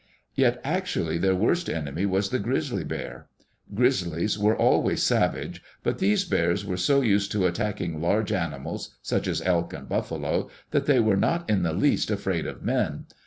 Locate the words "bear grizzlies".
2.83-4.35